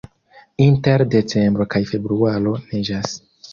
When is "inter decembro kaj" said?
0.67-1.83